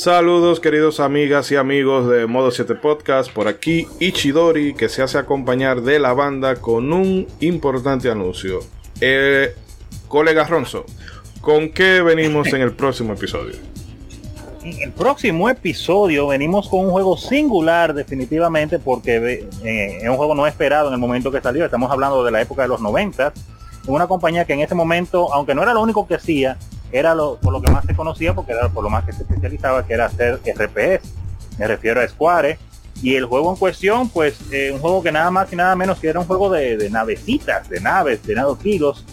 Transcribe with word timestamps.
Saludos 0.00 0.60
queridos 0.60 0.98
amigas 0.98 1.52
y 1.52 1.56
amigos 1.56 2.08
de 2.08 2.26
Modo 2.26 2.50
7 2.50 2.74
Podcast, 2.76 3.30
por 3.30 3.48
aquí 3.48 3.86
Ichidori 3.98 4.72
que 4.72 4.88
se 4.88 5.02
hace 5.02 5.18
acompañar 5.18 5.82
de 5.82 5.98
la 5.98 6.14
banda 6.14 6.56
con 6.56 6.90
un 6.90 7.26
importante 7.40 8.10
anuncio. 8.10 8.60
Eh, 9.02 9.54
colega 10.08 10.44
Ronzo, 10.44 10.86
¿con 11.42 11.68
qué 11.68 12.00
venimos 12.00 12.50
en 12.54 12.62
el 12.62 12.72
próximo 12.72 13.12
episodio? 13.12 13.56
En 14.62 14.80
el 14.80 14.90
próximo 14.90 15.50
episodio 15.50 16.28
venimos 16.28 16.70
con 16.70 16.86
un 16.86 16.92
juego 16.92 17.18
singular 17.18 17.92
definitivamente 17.92 18.78
porque 18.78 19.46
eh, 19.62 19.98
es 20.00 20.08
un 20.08 20.16
juego 20.16 20.34
no 20.34 20.46
esperado 20.46 20.88
en 20.88 20.94
el 20.94 20.98
momento 20.98 21.30
que 21.30 21.42
salió. 21.42 21.66
Estamos 21.66 21.90
hablando 21.90 22.24
de 22.24 22.30
la 22.30 22.40
época 22.40 22.62
de 22.62 22.68
los 22.68 22.80
90. 22.80 23.34
Una 23.86 24.06
compañía 24.06 24.46
que 24.46 24.54
en 24.54 24.60
ese 24.60 24.74
momento, 24.74 25.30
aunque 25.34 25.54
no 25.54 25.62
era 25.62 25.74
lo 25.74 25.82
único 25.82 26.08
que 26.08 26.14
hacía, 26.14 26.56
era 26.92 27.14
lo, 27.14 27.36
por 27.36 27.52
lo 27.52 27.62
que 27.62 27.70
más 27.70 27.84
se 27.84 27.94
conocía 27.94 28.34
porque 28.34 28.52
era 28.52 28.68
por 28.68 28.82
lo 28.84 28.90
más 28.90 29.04
que 29.04 29.12
se 29.12 29.22
especializaba, 29.22 29.86
que 29.86 29.94
era 29.94 30.06
hacer 30.06 30.40
RPS. 30.44 31.12
Me 31.58 31.66
refiero 31.66 32.00
a 32.00 32.08
Square. 32.08 32.58
Y 33.02 33.14
el 33.14 33.24
juego 33.24 33.50
en 33.50 33.56
cuestión, 33.56 34.10
pues 34.10 34.38
eh, 34.52 34.70
un 34.72 34.78
juego 34.78 35.02
que 35.02 35.10
nada 35.10 35.30
más 35.30 35.50
y 35.52 35.56
nada 35.56 35.74
menos 35.74 35.98
que 35.98 36.08
era 36.08 36.20
un 36.20 36.26
juego 36.26 36.50
de, 36.50 36.90
navecitas, 36.90 37.68
de 37.68 37.80
naves, 37.80 38.22
de 38.26 38.34
nadoquilos. 38.34 39.04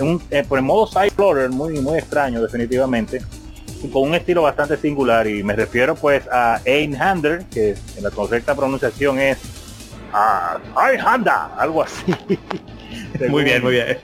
Un, 0.00 0.22
eh, 0.30 0.44
por 0.48 0.58
el 0.58 0.64
modo 0.64 0.86
side 0.86 1.06
explorer 1.06 1.50
muy, 1.50 1.80
muy 1.80 1.98
extraño 1.98 2.40
definitivamente 2.40 3.20
con 3.92 4.08
un 4.08 4.14
estilo 4.14 4.42
bastante 4.42 4.76
singular 4.76 5.26
y 5.26 5.42
me 5.42 5.54
refiero 5.54 5.94
pues 5.94 6.24
a 6.32 6.60
Einhander, 6.64 7.44
que 7.46 7.76
en 7.96 8.02
la 8.02 8.10
correcta 8.10 8.54
pronunciación 8.54 9.18
es 9.20 9.38
a 10.12 10.90
Einhander, 10.90 11.34
algo 11.56 11.82
así. 11.82 12.14
muy 13.28 13.44
bien, 13.44 13.62
muy 13.62 13.72
bien. 13.72 13.98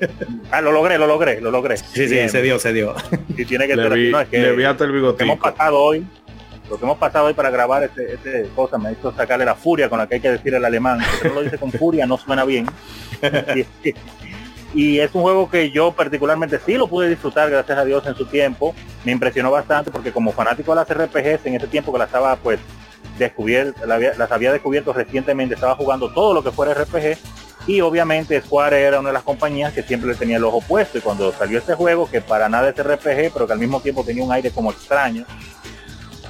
Ah, 0.51 0.61
lo 0.61 0.73
logré, 0.73 0.99
lo 0.99 1.07
logré, 1.07 1.41
lo 1.41 1.51
logré. 1.51 1.77
Sí, 1.77 2.09
sí, 2.09 2.29
se 2.29 2.43
dio, 2.43 2.59
se 2.59 2.73
dio. 2.73 2.95
Y 3.37 3.45
tiene 3.45 3.67
que 3.67 3.75
ser 3.75 3.89
no, 4.11 4.21
es 4.21 4.29
que 4.29 4.39
le 4.39 4.49
el 4.51 4.77
Lo 5.03 5.17
que 5.17 5.25
hemos 5.25 5.39
pasado 5.39 5.79
hoy, 5.79 6.07
lo 6.69 6.79
que 6.79 6.85
hemos 6.85 6.99
pasado 6.99 7.27
hoy 7.27 7.35
para 7.35 7.51
grabar 7.51 7.85
este, 7.85 8.15
este 8.15 8.49
cosa 8.55 8.79
me 8.79 8.93
hizo 8.93 9.13
sacarle 9.15 9.45
la 9.45 9.55
furia 9.55 9.89
con 9.89 9.99
la 9.99 10.07
que 10.07 10.17
hay 10.17 10.21
que 10.21 10.31
decir 10.31 10.55
el 10.55 10.65
alemán. 10.65 11.01
Si 11.21 11.29
no 11.29 11.35
lo 11.35 11.43
dice 11.43 11.59
con 11.59 11.73
furia 11.73 12.07
no 12.07 12.19
suena 12.19 12.45
bien. 12.45 12.67
y 14.75 14.99
es 14.99 15.15
un 15.15 15.23
juego 15.23 15.49
que 15.49 15.71
yo 15.71 15.93
particularmente 15.93 16.59
sí 16.65 16.75
lo 16.75 16.89
pude 16.89 17.09
disfrutar 17.09 17.49
gracias 17.51 17.79
a 17.79 17.85
Dios 17.85 18.05
en 18.07 18.17
su 18.17 18.27
tiempo 18.27 18.75
me 19.05 19.13
impresionó 19.13 19.51
bastante 19.51 19.91
porque 19.93 20.11
como 20.11 20.33
fanático 20.33 20.75
de 20.75 20.77
las 20.77 20.89
RPGs 20.89 21.47
en 21.47 21.55
ese 21.55 21.69
tiempo 21.69 21.93
que 21.93 21.99
las 22.01 22.09
estaba 22.09 22.35
pues 22.37 22.59
descubierto 23.19 23.87
las 23.87 24.33
había 24.33 24.53
descubierto 24.53 24.93
recientemente 24.93 25.55
estaba 25.55 25.77
jugando 25.77 26.13
todo 26.13 26.35
lo 26.35 26.43
que 26.43 26.51
fuera 26.51 26.75
RPG 26.75 27.17
y 27.67 27.81
obviamente 27.81 28.41
Square 28.41 28.81
era 28.83 29.01
una 29.01 29.11
de 29.11 29.15
las 29.15 29.23
compañías 29.23 29.73
que 29.73 29.83
siempre 29.83 30.11
le 30.11 30.17
tenía 30.17 30.37
el 30.37 30.45
ojo 30.45 30.61
puesto 30.61 30.99
y 30.99 31.01
cuando 31.01 31.33
salió 31.33 31.59
este 31.59 31.75
juego 31.75 32.11
que 32.11 32.21
para 32.21 32.49
nada 32.49 32.69
es 32.69 32.77
RPG 32.77 33.33
pero 33.33 33.47
que 33.47 33.53
al 33.53 33.59
mismo 33.59 33.81
tiempo 33.81 34.05
tenía 34.05 34.25
un 34.25 34.33
aire 34.33 34.51
como 34.51 34.71
extraño 34.71 35.25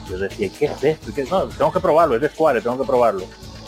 yo 0.09 0.19
decía 0.19 0.51
¿qué 0.59 0.67
es 0.67 0.85
esto? 0.85 1.11
No, 1.31 1.49
tengo 1.49 1.73
que 1.73 1.81
probarlo 1.81 2.17
es 2.17 2.21
de 2.21 2.29
Square 2.29 2.61
tengo 2.61 2.79
que 2.79 2.87
probarlo 2.87 3.25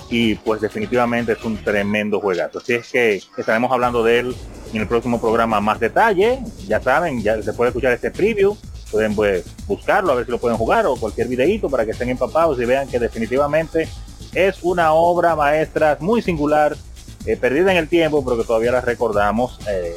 y 0.08 0.36
pues 0.36 0.60
definitivamente 0.60 1.32
es 1.32 1.42
un 1.44 1.56
tremendo 1.56 2.20
juegazo 2.20 2.58
así 2.58 2.74
es 2.74 2.88
que 2.88 3.22
estaremos 3.36 3.72
hablando 3.72 4.04
de 4.04 4.20
él 4.20 4.36
en 4.72 4.80
el 4.80 4.88
próximo 4.88 5.20
programa 5.20 5.60
más 5.60 5.80
detalle. 5.80 6.40
Ya 6.66 6.80
saben, 6.80 7.22
ya 7.22 7.40
se 7.42 7.52
puede 7.52 7.70
escuchar 7.70 7.92
este 7.92 8.10
preview. 8.10 8.56
Pueden 8.90 9.14
pues, 9.14 9.44
buscarlo, 9.66 10.12
a 10.12 10.14
ver 10.14 10.26
si 10.26 10.30
lo 10.30 10.38
pueden 10.38 10.56
jugar 10.56 10.86
o 10.86 10.96
cualquier 10.96 11.28
videito 11.28 11.68
para 11.68 11.84
que 11.84 11.90
estén 11.90 12.08
empapados 12.08 12.60
y 12.60 12.64
vean 12.64 12.88
que 12.88 12.98
definitivamente 12.98 13.88
es 14.32 14.58
una 14.62 14.92
obra 14.92 15.34
maestra 15.34 15.96
muy 16.00 16.22
singular, 16.22 16.76
eh, 17.24 17.36
perdida 17.36 17.72
en 17.72 17.78
el 17.78 17.88
tiempo, 17.88 18.24
pero 18.24 18.36
que 18.36 18.44
todavía 18.44 18.70
la 18.70 18.80
recordamos. 18.80 19.58
Eh, 19.68 19.94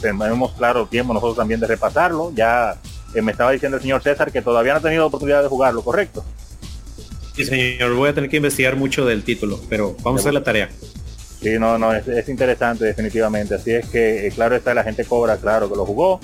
tenemos 0.00 0.52
claro 0.52 0.86
tiempo 0.86 1.14
nosotros 1.14 1.36
también 1.36 1.60
de 1.60 1.66
repasarlo. 1.66 2.32
Ya 2.34 2.76
eh, 3.14 3.22
me 3.22 3.32
estaba 3.32 3.52
diciendo 3.52 3.76
el 3.76 3.82
señor 3.82 4.02
César 4.02 4.32
que 4.32 4.42
todavía 4.42 4.72
no 4.72 4.78
ha 4.78 4.82
tenido 4.82 5.06
oportunidad 5.06 5.42
de 5.42 5.48
jugarlo, 5.48 5.82
¿correcto? 5.82 6.24
Sí, 7.34 7.44
señor, 7.44 7.94
voy 7.94 8.08
a 8.08 8.14
tener 8.14 8.30
que 8.30 8.38
investigar 8.38 8.76
mucho 8.76 9.04
del 9.04 9.22
título, 9.22 9.60
pero 9.68 9.94
vamos 10.02 10.20
a 10.20 10.22
hacer 10.22 10.34
la 10.34 10.42
tarea. 10.42 10.70
Sí, 11.40 11.58
no, 11.58 11.78
no, 11.78 11.92
es, 11.92 12.28
interesante 12.28 12.86
definitivamente. 12.86 13.54
Así 13.54 13.72
es 13.72 13.86
que, 13.88 14.32
claro 14.34 14.56
está, 14.56 14.72
la 14.72 14.82
gente 14.82 15.04
cobra, 15.04 15.36
claro 15.36 15.68
que 15.68 15.76
lo 15.76 15.84
jugó. 15.84 16.18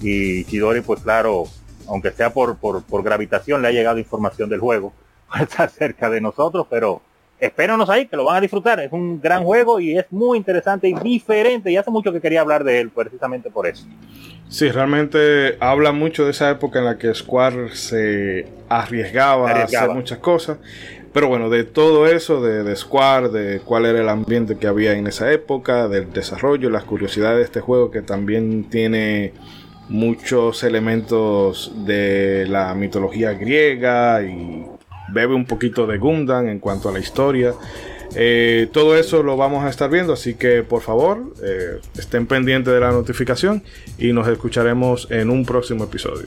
Y 0.00 0.44
Chidori, 0.44 0.80
pues 0.80 1.00
claro, 1.00 1.44
aunque 1.88 2.10
sea 2.10 2.32
por, 2.32 2.56
por, 2.56 2.82
por 2.82 3.02
gravitación, 3.02 3.62
le 3.62 3.68
ha 3.68 3.72
llegado 3.72 3.98
información 3.98 4.48
del 4.48 4.60
juego. 4.60 4.92
Está 5.40 5.68
cerca 5.68 6.10
de 6.10 6.20
nosotros, 6.20 6.66
pero 6.68 7.00
espéranos 7.38 7.90
ahí, 7.90 8.06
que 8.06 8.16
lo 8.16 8.24
van 8.24 8.36
a 8.36 8.40
disfrutar. 8.40 8.80
Es 8.80 8.92
un 8.92 9.20
gran 9.20 9.44
juego 9.44 9.80
y 9.80 9.98
es 9.98 10.06
muy 10.10 10.38
interesante 10.38 10.88
y 10.88 10.94
diferente. 10.94 11.70
Y 11.70 11.76
hace 11.76 11.90
mucho 11.90 12.12
que 12.12 12.20
quería 12.20 12.40
hablar 12.40 12.64
de 12.64 12.80
él, 12.80 12.90
precisamente 12.90 13.50
por 13.50 13.66
eso. 13.66 13.86
Sí, 14.48 14.70
realmente 14.70 15.56
habla 15.60 15.92
mucho 15.92 16.24
de 16.24 16.30
esa 16.30 16.50
época 16.50 16.78
en 16.78 16.84
la 16.84 16.98
que 16.98 17.12
Square 17.14 17.74
se 17.74 18.46
arriesgaba, 18.68 19.50
a 19.50 19.62
hacer 19.64 19.90
muchas 19.90 20.18
cosas. 20.18 20.58
Pero 21.12 21.28
bueno, 21.28 21.48
de 21.48 21.64
todo 21.64 22.06
eso, 22.06 22.42
de, 22.42 22.62
de, 22.62 22.76
Square, 22.76 23.30
de 23.30 23.60
cuál 23.60 23.86
era 23.86 24.00
el 24.00 24.08
ambiente 24.08 24.58
que 24.58 24.66
había 24.66 24.92
en 24.92 25.06
esa 25.06 25.32
época, 25.32 25.88
del 25.88 26.12
desarrollo, 26.12 26.68
las 26.68 26.84
curiosidades 26.84 27.38
de 27.38 27.44
este 27.44 27.60
juego 27.60 27.90
que 27.90 28.02
también 28.02 28.64
tiene 28.64 29.32
muchos 29.88 30.62
elementos 30.64 31.72
de 31.84 32.46
la 32.48 32.74
mitología 32.74 33.32
griega 33.32 34.22
y 34.22 34.64
bebe 35.12 35.34
un 35.34 35.44
poquito 35.44 35.86
de 35.86 35.98
Gundam 35.98 36.48
en 36.48 36.58
cuanto 36.58 36.88
a 36.88 36.92
la 36.92 36.98
historia. 36.98 37.54
Eh, 38.14 38.68
todo 38.72 38.96
eso 38.96 39.22
lo 39.22 39.36
vamos 39.36 39.64
a 39.64 39.68
estar 39.68 39.90
viendo, 39.90 40.12
así 40.12 40.34
que 40.34 40.62
por 40.62 40.82
favor 40.82 41.34
eh, 41.42 41.80
estén 41.98 42.26
pendientes 42.26 42.72
de 42.72 42.80
la 42.80 42.90
notificación 42.90 43.62
y 43.98 44.12
nos 44.12 44.28
escucharemos 44.28 45.08
en 45.10 45.30
un 45.30 45.44
próximo 45.44 45.84
episodio. 45.84 46.26